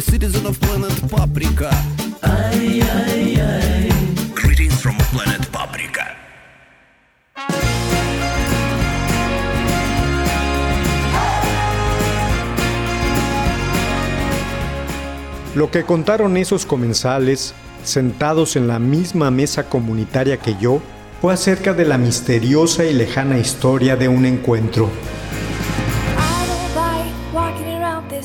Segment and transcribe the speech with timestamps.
[0.00, 1.68] A citizen of planet Paprika.
[2.22, 3.88] ay, ay, ay.
[4.34, 6.16] Greetings from planet Paprika.
[15.54, 17.52] Lo que contaron esos comensales,
[17.84, 20.80] sentados en la misma mesa comunitaria que yo,
[21.20, 24.88] fue acerca de la misteriosa y lejana historia de un encuentro.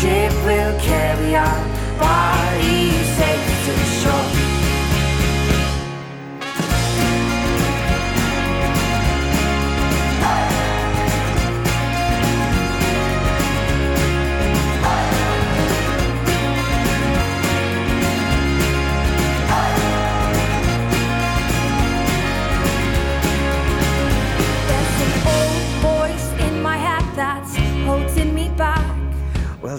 [0.00, 1.60] ship will carry our
[1.98, 4.27] bodies safe to the shore.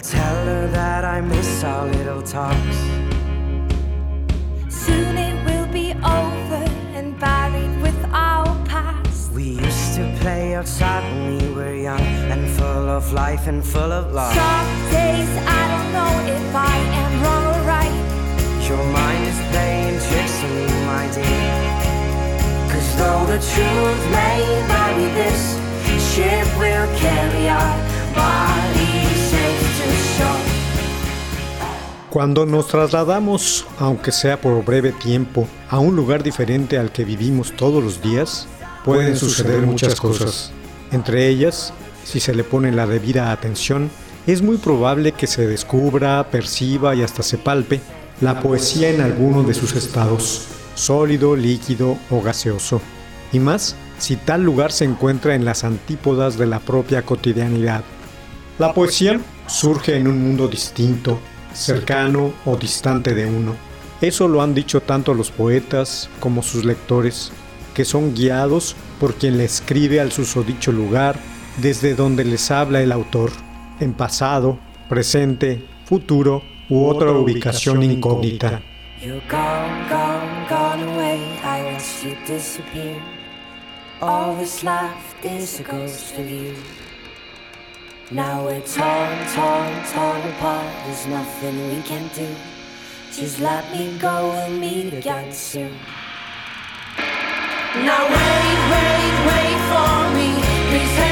[0.00, 2.78] Well, tell her that I miss our little talks.
[4.74, 6.64] Soon it will be over
[6.96, 9.30] and buried with our past.
[9.32, 12.00] We used to play outside when we were young
[12.32, 14.32] and full of life and full of love.
[14.32, 17.98] Some days I don't know if I am wrong or right.
[18.68, 21.52] Your mind is playing tricks on me, my dear.
[22.72, 24.40] Cause though the truth may
[24.70, 25.60] vary, this
[26.14, 27.76] ship will carry our
[28.14, 28.79] bodies
[32.10, 37.52] Cuando nos trasladamos, aunque sea por breve tiempo, a un lugar diferente al que vivimos
[37.52, 38.48] todos los días,
[38.84, 40.50] pueden suceder muchas cosas.
[40.90, 41.72] Entre ellas,
[42.04, 43.90] si se le pone la debida atención,
[44.26, 47.80] es muy probable que se descubra, perciba y hasta se palpe
[48.20, 52.80] la poesía en alguno de sus estados, sólido, líquido o gaseoso.
[53.32, 57.84] Y más si tal lugar se encuentra en las antípodas de la propia cotidianidad.
[58.58, 61.20] La poesía surge en un mundo distinto,
[61.52, 63.54] cercano o distante de uno.
[64.00, 67.32] Eso lo han dicho tanto los poetas como sus lectores,
[67.74, 71.18] que son guiados por quien le escribe al susodicho lugar
[71.58, 73.30] desde donde les habla el autor,
[73.80, 78.62] en pasado, presente, futuro u otra ubicación incógnita.
[79.02, 81.20] You're gone, gone, gone away.
[81.42, 82.96] I watched you disappear.
[84.02, 86.54] All that's left is a ghost of you.
[88.12, 90.66] Now we're torn, torn, torn apart.
[90.84, 92.26] There's nothing we can do.
[93.12, 95.72] Just let me go and meet again soon.
[97.86, 100.28] Now wait, wait, wait for me.
[100.70, 101.09] Please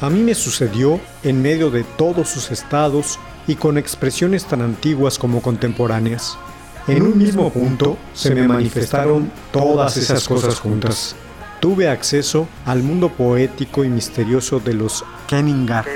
[0.00, 3.18] A mí me sucedió en medio de todos sus estados
[3.48, 6.38] y con expresiones tan antiguas como contemporáneas.
[6.86, 11.16] En un mismo punto se me manifestaron todas esas cosas juntas.
[11.60, 15.86] Tuve acceso al mundo poético y misterioso de los Kenningar,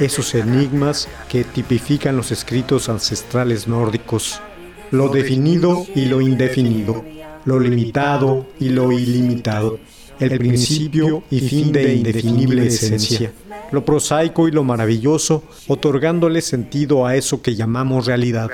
[0.00, 4.40] esos enigmas que tipifican los escritos ancestrales nórdicos,
[4.90, 7.04] lo definido y lo indefinido,
[7.44, 9.78] lo limitado y lo ilimitado,
[10.24, 13.32] el principio y fin de indefinible esencia,
[13.72, 18.50] lo prosaico y lo maravilloso, otorgándole sentido a eso que llamamos realidad.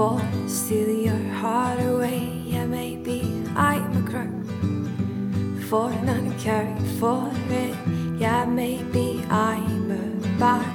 [0.00, 2.20] For stealing your heart away.
[2.46, 3.20] Yeah, maybe
[3.54, 4.32] I'm a crook
[5.68, 7.76] for not caring for it.
[8.18, 10.69] Yeah, maybe I'm a bad,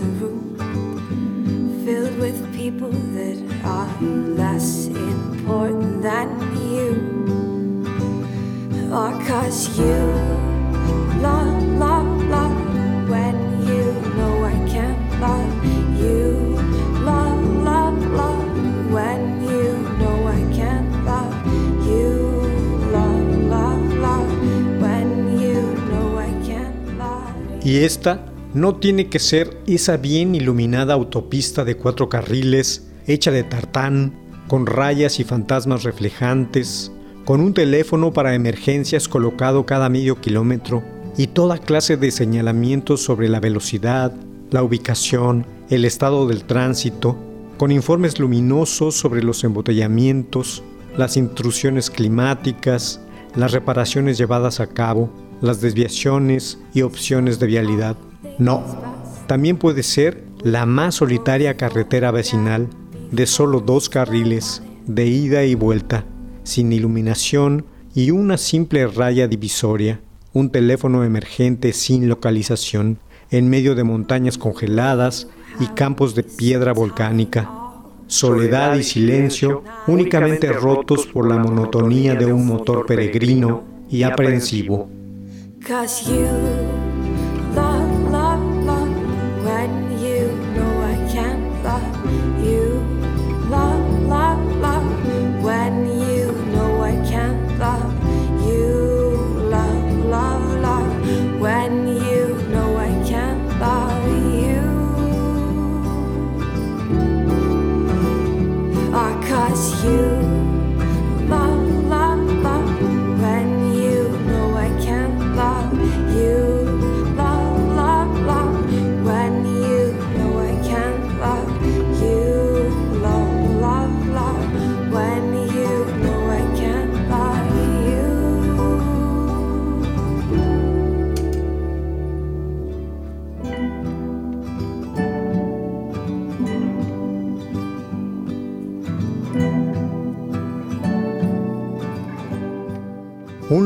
[0.00, 0.54] a room
[1.84, 6.28] filled with people that are less important than
[6.70, 6.90] you.
[8.92, 9.98] Or cause you
[11.20, 13.36] love, love, love when
[13.66, 15.64] you know I can't love
[16.00, 16.54] you.
[17.02, 21.34] Love, love, love when you know I can't love
[21.86, 22.12] you.
[22.92, 24.30] Love, love, love
[24.80, 25.60] when you
[25.90, 31.76] know I can't love Y esta no tiene que ser esa bien iluminada autopista de
[31.76, 34.14] cuatro carriles, hecha de tartán,
[34.48, 36.90] con rayas y fantasmas reflejantes,
[37.24, 40.82] con un teléfono para emergencias colocado cada medio kilómetro
[41.18, 44.14] y toda clase de señalamientos sobre la velocidad,
[44.50, 47.18] la ubicación, el estado del tránsito,
[47.58, 50.62] con informes luminosos sobre los embotellamientos,
[50.96, 53.00] las intrusiones climáticas,
[53.34, 55.10] las reparaciones llevadas a cabo,
[55.42, 57.96] las desviaciones y opciones de vialidad.
[58.38, 58.64] No,
[59.26, 62.68] también puede ser la más solitaria carretera vecinal
[63.10, 66.04] de solo dos carriles, de ida y vuelta,
[66.44, 70.00] sin iluminación y una simple raya divisoria,
[70.32, 72.98] un teléfono emergente sin localización,
[73.30, 75.28] en medio de montañas congeladas
[75.60, 77.50] y campos de piedra volcánica.
[78.06, 84.88] Soledad y silencio únicamente rotos por la monotonía de un motor peregrino y aprensivo.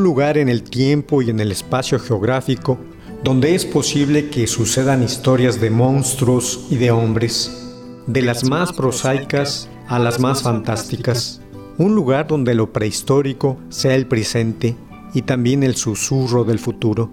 [0.02, 2.78] Lugar en el tiempo y en el espacio geográfico
[3.22, 7.70] donde es posible que sucedan historias de monstruos y de hombres,
[8.06, 11.40] de las más prosaicas a las más fantásticas,
[11.78, 14.76] un lugar donde lo prehistórico sea el presente
[15.14, 17.10] y también el susurro del futuro.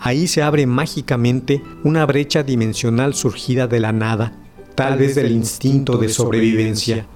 [0.00, 4.32] Ahí se abre mágicamente una brecha dimensional surgida de la nada,
[4.74, 7.06] tal vez del instinto de sobrevivencia.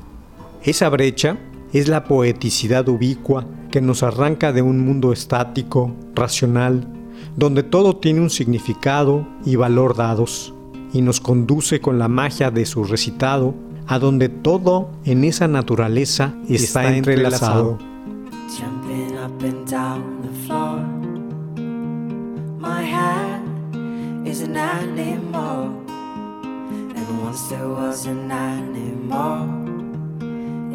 [0.62, 1.38] Esa brecha
[1.72, 6.86] es la poeticidad ubicua que nos arranca de un mundo estático, racional,
[7.36, 10.54] donde todo tiene un significado y valor dados,
[10.92, 13.54] y nos conduce con la magia de su recitado
[13.86, 17.78] a donde todo en esa naturaleza está, entrelazado.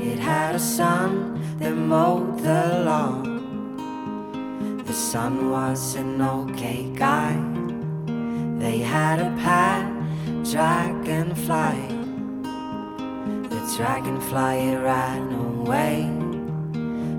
[0.04, 1.33] It had a son
[1.64, 3.24] that mowed the lawn.
[4.86, 7.34] The son was an okay guy.
[8.60, 9.86] They had a pet
[10.44, 11.88] dragonfly.
[13.48, 16.12] The dragonfly ran away.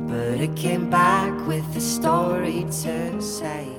[0.08, 3.73] But it came back with a story to say.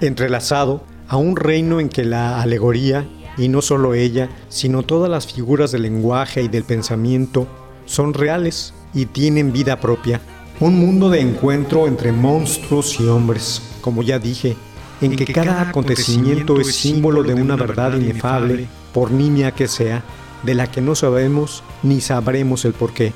[0.00, 3.06] Entrelazado a un reino en que la alegoría,
[3.36, 7.46] y no solo ella, sino todas las figuras del lenguaje y del pensamiento,
[7.84, 10.22] son reales y tienen vida propia.
[10.58, 14.56] Un mundo de encuentro entre monstruos y hombres, como ya dije,
[15.02, 20.02] en que cada acontecimiento es símbolo de una verdad inefable, por niña que sea,
[20.44, 23.12] de la que no sabemos ni sabremos el porqué.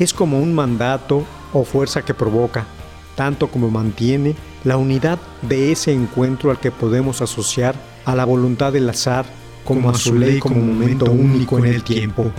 [0.00, 2.66] Es como un mandato o fuerza que provoca,
[3.14, 4.34] tanto como mantiene
[4.66, 9.24] la unidad de ese encuentro al que podemos asociar a la voluntad del azar
[9.64, 12.32] como a su ley como momento único en el tiempo.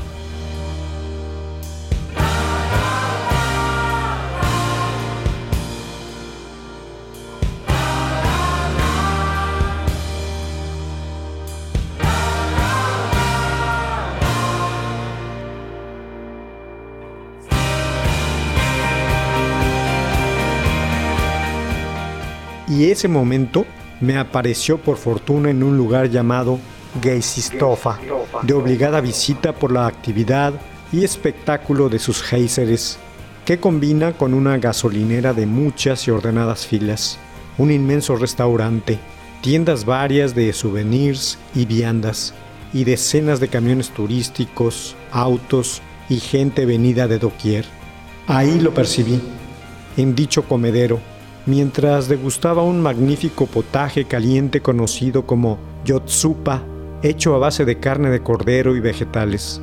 [22.98, 23.68] Ese momento
[24.02, 26.58] me apareció por fortuna en un lugar llamado
[27.00, 28.00] Geisistofa,
[28.42, 30.54] de obligada visita por la actividad
[30.92, 32.98] y espectáculo de sus géiseres,
[33.46, 37.20] que combina con una gasolinera de muchas y ordenadas filas,
[37.60, 38.98] un inmenso restaurante,
[39.42, 42.34] tiendas varias de souvenirs y viandas,
[42.74, 47.66] y decenas de camiones turísticos, autos y gente venida de doquier.
[48.26, 49.22] Ahí lo percibí,
[49.98, 51.00] en dicho comedero,
[51.48, 56.62] mientras degustaba un magnífico potaje caliente conocido como yotsupa,
[57.02, 59.62] hecho a base de carne de cordero y vegetales.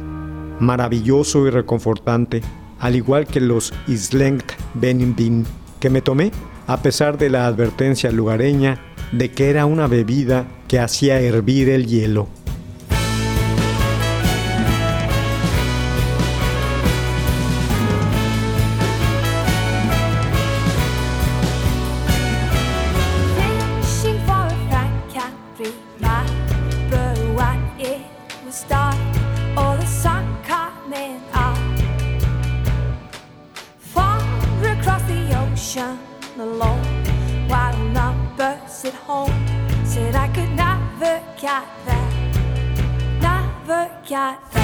[0.59, 2.43] Maravilloso y reconfortante,
[2.81, 5.47] al igual que los islengt benin
[5.79, 6.33] que me tomé
[6.67, 8.79] a pesar de la advertencia lugareña
[9.12, 12.29] de que era una bebida que hacía hervir el hielo.
[38.87, 39.33] at home.
[39.85, 42.11] Said I could never get that,
[43.21, 44.63] never get that.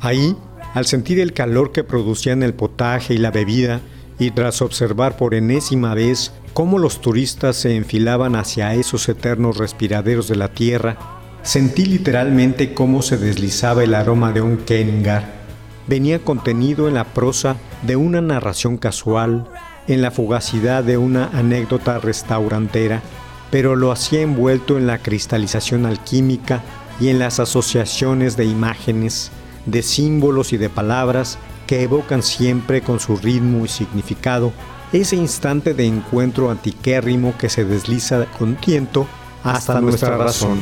[0.00, 0.36] Ahí,
[0.72, 3.82] al sentir el calor que producían el potaje y la bebida,
[4.18, 10.28] y tras observar por enésima vez cómo los turistas se enfilaban hacia esos eternos respiraderos
[10.28, 11.13] de la tierra,
[11.44, 15.44] sentí literalmente cómo se deslizaba el aroma de un Kengar.
[15.86, 19.46] Venía contenido en la prosa de una narración casual,
[19.86, 23.02] en la fugacidad de una anécdota restaurantera,
[23.50, 26.62] pero lo hacía envuelto en la cristalización alquímica
[26.98, 29.30] y en las asociaciones de imágenes,
[29.66, 34.52] de símbolos y de palabras que evocan siempre con su ritmo y significado
[34.92, 39.06] ese instante de encuentro antiquérrimo que se desliza con tiento
[39.42, 40.58] hasta, nuestra razón.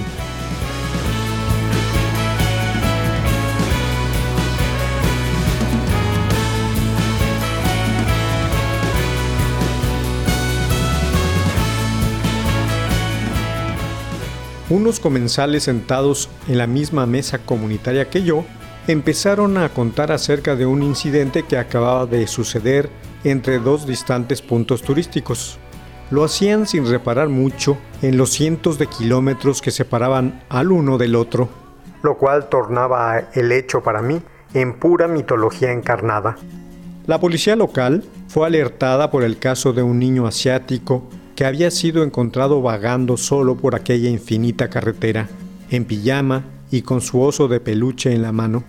[14.72, 18.46] Unos comensales sentados en la misma mesa comunitaria que yo
[18.86, 22.88] empezaron a contar acerca de un incidente que acababa de suceder
[23.22, 25.58] entre dos distantes puntos turísticos.
[26.10, 31.16] Lo hacían sin reparar mucho en los cientos de kilómetros que separaban al uno del
[31.16, 31.50] otro,
[32.02, 34.22] lo cual tornaba el hecho para mí
[34.54, 36.38] en pura mitología encarnada.
[37.06, 41.10] La policía local fue alertada por el caso de un niño asiático
[41.42, 45.28] que había sido encontrado vagando solo por aquella infinita carretera,
[45.70, 48.62] en pijama y con su oso de peluche en la mano.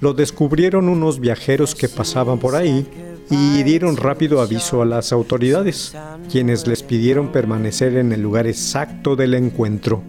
[0.00, 2.86] Lo descubrieron unos viajeros que pasaban por ahí
[3.28, 5.96] y dieron rápido aviso a las autoridades,
[6.30, 10.04] quienes les pidieron permanecer en el lugar exacto del encuentro.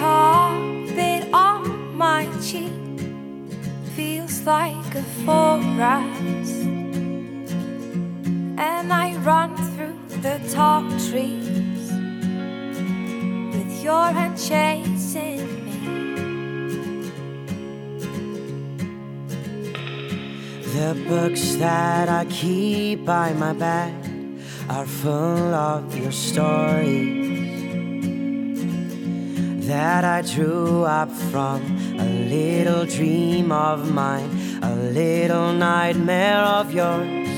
[0.00, 2.72] Carpet on my cheek.
[3.98, 6.62] Looks like a forest,
[8.70, 11.92] and I run through the tall trees
[13.54, 15.78] with your hand chasing me.
[20.76, 23.94] The books that I keep by my bed
[24.70, 27.19] are full of your stories
[29.70, 31.62] that I drew up from
[31.96, 34.28] a little dream of mine,
[34.62, 37.28] a little nightmare of yours.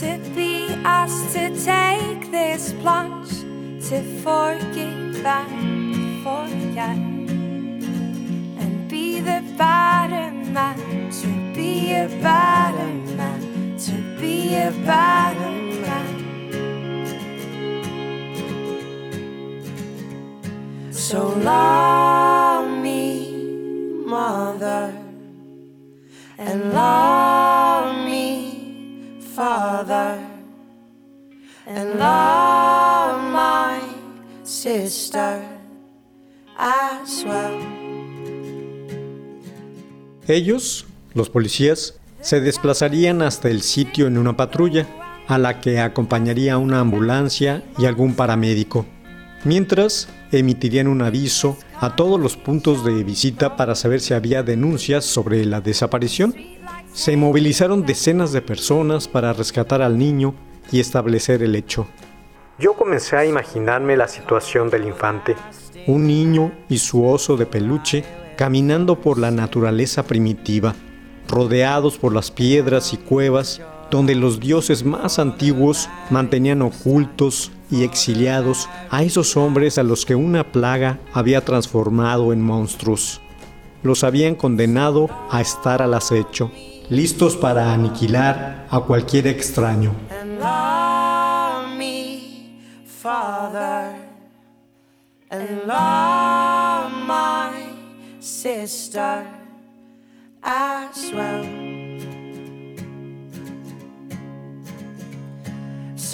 [0.00, 3.32] To be asked to take this plunge,
[3.88, 6.96] to forgive and forget,
[8.60, 15.63] and be the better man, to be a better man, to be a better man.
[21.06, 23.28] So love me,
[24.06, 24.90] mother,
[26.38, 30.18] and love me, father,
[31.66, 33.80] and love my
[34.44, 35.42] sister
[36.58, 37.60] as well.
[40.26, 44.86] Ellos, los policías, se desplazarían hasta el sitio en una patrulla,
[45.28, 48.86] a la que acompañaría una ambulancia y algún paramédico.
[49.44, 50.08] Mientras,
[50.38, 55.44] emitirían un aviso a todos los puntos de visita para saber si había denuncias sobre
[55.44, 56.34] la desaparición.
[56.92, 60.34] Se movilizaron decenas de personas para rescatar al niño
[60.70, 61.86] y establecer el hecho.
[62.58, 65.34] Yo comencé a imaginarme la situación del infante,
[65.86, 68.04] un niño y su oso de peluche
[68.36, 70.74] caminando por la naturaleza primitiva,
[71.28, 78.68] rodeados por las piedras y cuevas donde los dioses más antiguos mantenían ocultos y exiliados
[78.88, 83.20] a esos hombres a los que una plaga había transformado en monstruos.
[83.82, 86.52] Los habían condenado a estar al acecho,
[86.88, 89.92] listos para aniquilar a cualquier extraño.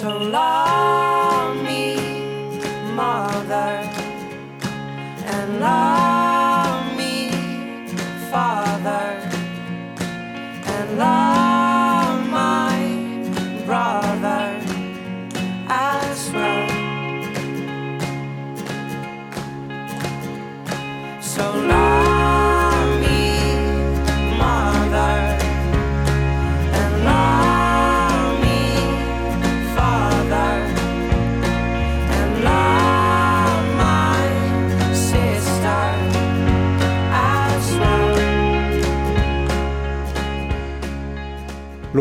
[0.01, 1.93] So love me,
[2.95, 3.87] Mother,
[5.27, 7.29] and love me,
[8.31, 8.60] Father,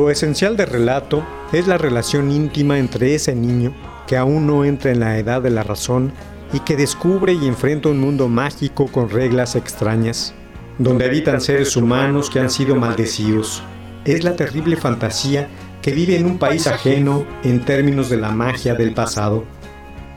[0.00, 3.74] Lo esencial del relato es la relación íntima entre ese niño
[4.06, 6.10] que aún no entra en la edad de la razón
[6.54, 10.32] y que descubre y enfrenta un mundo mágico con reglas extrañas,
[10.78, 13.62] donde habitan seres humanos que han sido maldecidos.
[14.06, 15.48] Es la terrible fantasía
[15.82, 19.44] que vive en un país ajeno en términos de la magia del pasado.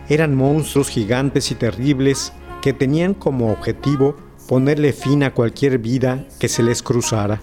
[0.08, 4.16] Eran monstruos gigantes y terribles que tenían como objetivo
[4.48, 7.42] ponerle fin a cualquier vida que se les cruzara,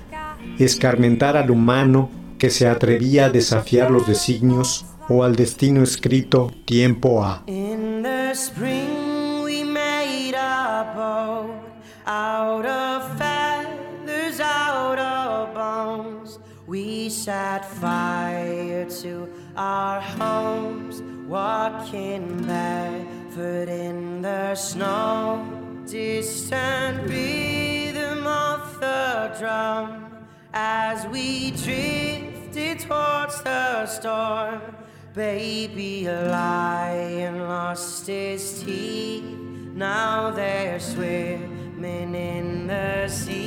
[0.59, 2.09] escarmentar al humano
[2.41, 7.45] que se atrevía a desafiar los designios o al destino escrito tiempo a.
[16.67, 25.45] We set fire to our homes, walking barefoot in the snow.
[25.85, 30.11] Distant rhythm of the drum
[30.53, 31.51] as we
[32.53, 34.61] drifted towards the storm.
[35.15, 39.25] Baby, a lion lost his teeth.
[39.25, 43.40] Now they're swimming in the sea.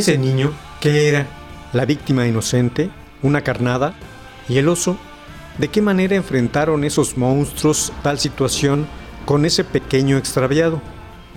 [0.00, 0.52] Ese niño?
[0.80, 1.26] ¿Qué era?
[1.74, 2.90] ¿La víctima inocente?
[3.22, 3.94] ¿Una carnada?
[4.48, 4.96] ¿Y el oso?
[5.58, 8.86] ¿De qué manera enfrentaron esos monstruos tal situación
[9.26, 10.80] con ese pequeño extraviado?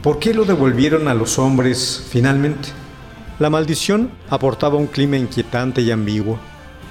[0.01, 2.69] ¿Por qué lo devolvieron a los hombres finalmente?
[3.37, 6.39] La maldición aportaba un clima inquietante y ambiguo.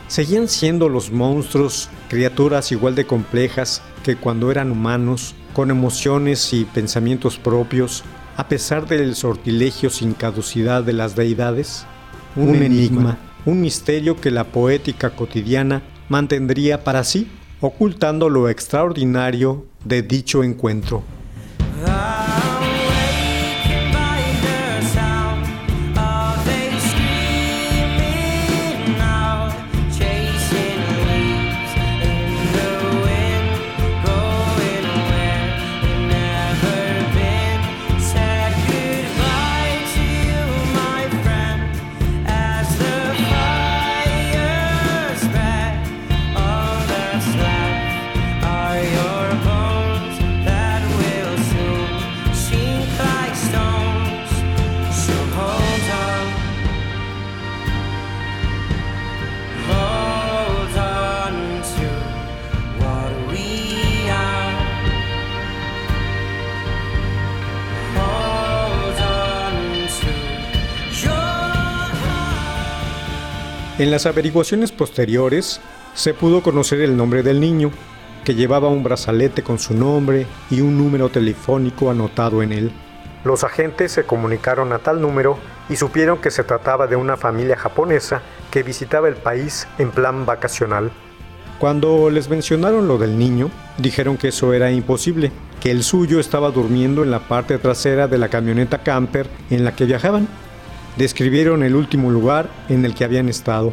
[0.08, 6.66] Seguían siendo los monstruos criaturas igual de complejas que cuando eran humanos, con emociones y
[6.66, 8.04] pensamientos propios,
[8.37, 11.87] a pesar del sortilegio sin caducidad de las deidades?
[12.35, 20.03] Un, enigma, un misterio que la poética cotidiana mantendría para sí, ocultando lo extraordinario de
[20.03, 21.03] dicho encuentro.
[73.83, 75.61] En las averiguaciones posteriores
[75.95, 77.73] se pudo conocer el nombre del niño,
[78.25, 82.73] que llevaba un brazalete con su nombre y un número telefónico anotado en él.
[83.25, 85.37] Los agentes se comunicaron a tal número
[85.68, 90.27] y supieron que se trataba de una familia japonesa que visitaba el país en plan
[90.27, 90.92] vacacional.
[91.59, 96.53] Cuando les mencionaron lo del niño, dijeron que eso era imposible, que el suyo estaba
[96.53, 100.29] durmiendo en la parte trasera de la camioneta camper en la que viajaban
[100.96, 103.72] Describieron el último lugar en el que habían estado.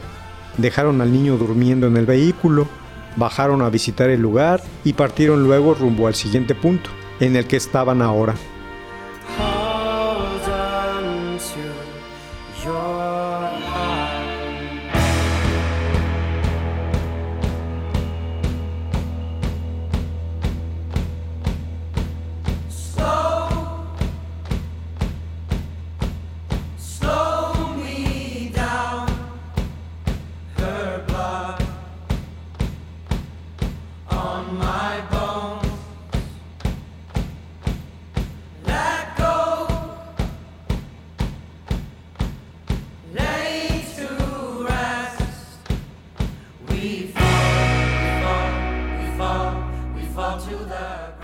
[0.57, 2.67] Dejaron al niño durmiendo en el vehículo,
[3.15, 7.57] bajaron a visitar el lugar y partieron luego rumbo al siguiente punto, en el que
[7.57, 8.35] estaban ahora.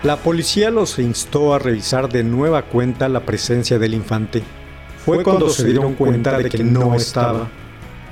[0.06, 4.44] La policía los instó a revisar de nueva cuenta la presencia del infante.
[5.04, 7.48] Fue cuando se dieron cuenta de que no estaba.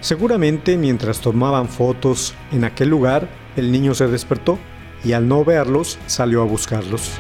[0.00, 4.58] Seguramente mientras tomaban fotos en aquel lugar, el niño se despertó
[5.04, 7.12] y al no verlos salió a buscarlos.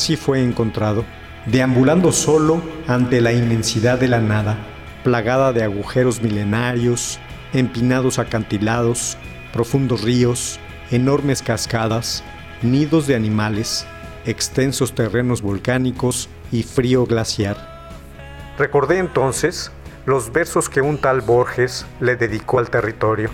[0.00, 1.04] Así fue encontrado,
[1.44, 4.56] deambulando solo ante la inmensidad de la nada,
[5.04, 7.20] plagada de agujeros milenarios,
[7.52, 9.18] empinados acantilados,
[9.52, 10.58] profundos ríos,
[10.90, 12.24] enormes cascadas,
[12.62, 13.84] nidos de animales,
[14.24, 17.58] extensos terrenos volcánicos y frío glaciar.
[18.56, 19.70] Recordé entonces
[20.06, 23.28] los versos que un tal Borges le dedicó al territorio.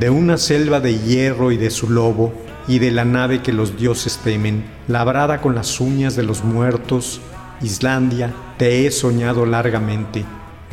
[0.00, 2.32] De una selva de hierro y de su lobo,
[2.66, 7.20] y de la nave que los dioses temen, labrada con las uñas de los muertos,
[7.60, 10.24] Islandia, te he soñado largamente,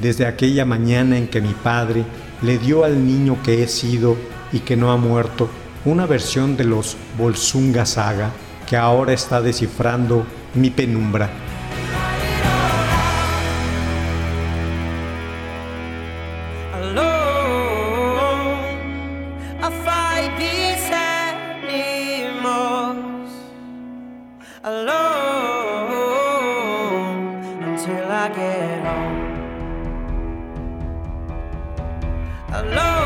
[0.01, 2.05] desde aquella mañana en que mi padre
[2.41, 4.15] le dio al niño que he sido
[4.53, 5.49] y que no ha muerto,
[5.83, 8.31] una versión de los Volsunga Saga
[8.65, 11.29] que ahora está descifrando mi penumbra.
[24.63, 24.93] alone
[27.63, 29.17] until I get home.
[32.53, 32.96] Alone.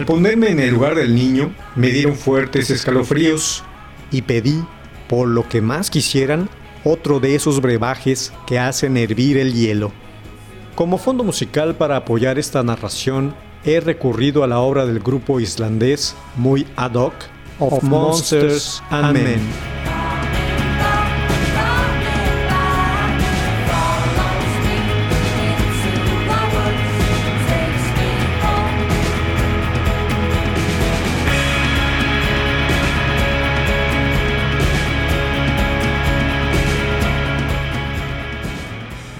[0.00, 3.62] Al ponerme en el lugar del niño, me dieron fuertes escalofríos
[4.10, 4.64] y pedí,
[5.10, 6.48] por lo que más quisieran,
[6.84, 9.92] otro de esos brebajes que hacen hervir el hielo.
[10.74, 16.16] Como fondo musical para apoyar esta narración, he recurrido a la obra del grupo islandés
[16.34, 17.12] muy ad hoc,
[17.58, 19.79] Of Monsters and Men.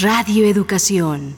[0.00, 1.36] Radio Educación